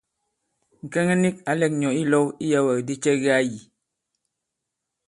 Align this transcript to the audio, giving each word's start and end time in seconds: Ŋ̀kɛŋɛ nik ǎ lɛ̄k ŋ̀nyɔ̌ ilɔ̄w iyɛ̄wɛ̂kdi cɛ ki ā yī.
Ŋ̀kɛŋɛ 0.83 1.13
nik 1.21 1.35
ǎ 1.49 1.51
lɛ̄k 1.59 1.73
ŋ̀nyɔ̌ 1.77 1.93
ilɔ̄w 2.01 2.27
iyɛ̄wɛ̂kdi 2.45 2.93
cɛ 3.03 3.11
ki 3.21 3.29
ā 3.37 3.39
yī. 3.49 3.61